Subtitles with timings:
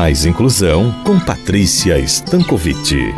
[0.00, 3.12] Mais Inclusão com Patrícia Stankovic.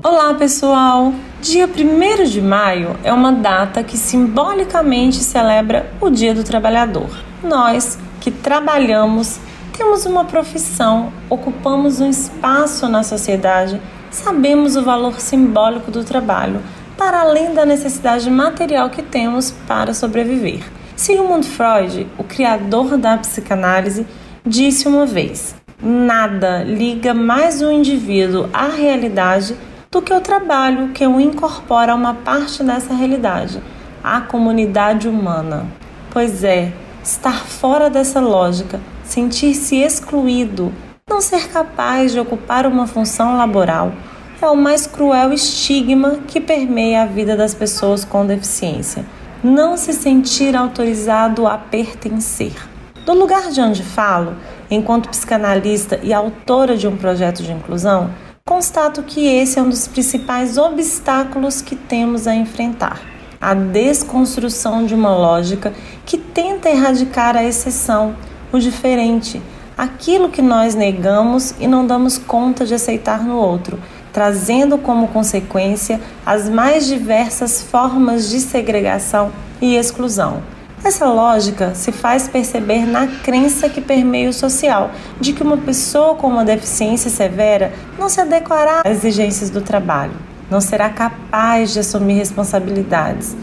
[0.00, 1.12] Olá, pessoal!
[1.40, 7.10] Dia 1 de maio é uma data que simbolicamente celebra o Dia do Trabalhador.
[7.42, 9.40] Nós que trabalhamos,
[9.76, 13.82] temos uma profissão, ocupamos um espaço na sociedade,
[14.12, 16.62] sabemos o valor simbólico do trabalho,
[16.96, 20.62] para além da necessidade material que temos para sobreviver.
[20.94, 24.06] Sigmund Freud, o criador da psicanálise,
[24.44, 29.56] disse uma vez: nada liga mais o indivíduo à realidade
[29.90, 33.62] do que o trabalho que o incorpora a uma parte dessa realidade,
[34.02, 35.66] a comunidade humana.
[36.10, 40.72] Pois é, estar fora dessa lógica, sentir-se excluído,
[41.08, 43.92] não ser capaz de ocupar uma função laboral,
[44.40, 49.04] é o mais cruel estigma que permeia a vida das pessoas com deficiência.
[49.42, 52.71] Não se sentir autorizado a pertencer.
[53.04, 54.36] Do lugar de onde falo,
[54.70, 58.10] enquanto psicanalista e autora de um projeto de inclusão,
[58.46, 63.00] constato que esse é um dos principais obstáculos que temos a enfrentar
[63.42, 65.72] a desconstrução de uma lógica
[66.06, 68.14] que tenta erradicar a exceção,
[68.52, 69.42] o diferente,
[69.76, 73.80] aquilo que nós negamos e não damos conta de aceitar no outro,
[74.12, 80.40] trazendo como consequência as mais diversas formas de segregação e exclusão.
[80.84, 86.16] Essa lógica se faz perceber na crença que permeia o social, de que uma pessoa
[86.16, 91.80] com uma deficiência severa não se adequará às exigências do trabalho não será capaz de
[91.80, 93.34] assumir responsabilidades,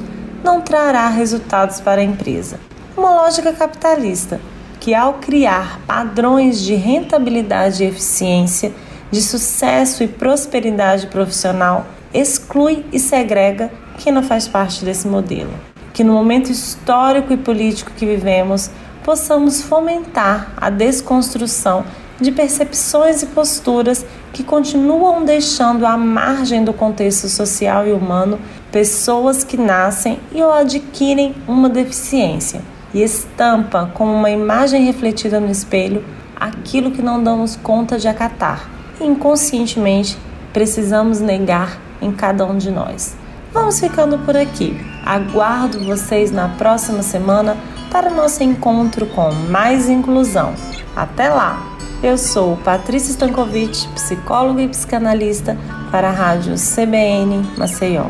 [0.43, 2.59] não trará resultados para a empresa.
[2.95, 4.39] Uma lógica capitalista
[4.79, 8.71] que, ao criar padrões de rentabilidade e eficiência,
[9.09, 15.68] de sucesso e prosperidade profissional, exclui e segrega quem não faz parte desse modelo.
[15.93, 18.69] Que no momento histórico e político que vivemos,
[19.03, 21.83] possamos fomentar a desconstrução
[22.19, 28.39] de percepções e posturas que continuam deixando à margem do contexto social e humano
[28.71, 32.61] pessoas que nascem e ou adquirem uma deficiência
[32.93, 36.03] e estampa como uma imagem refletida no espelho
[36.35, 40.17] aquilo que não damos conta de acatar e inconscientemente
[40.53, 43.15] precisamos negar em cada um de nós.
[43.51, 44.79] Vamos ficando por aqui.
[45.05, 47.57] Aguardo vocês na próxima semana
[47.91, 50.53] para nosso encontro com mais inclusão.
[50.95, 51.65] Até lá!
[52.01, 55.57] Eu sou Patrícia Stankovic, psicóloga e psicanalista
[55.91, 58.05] para a rádio CBN Maceió.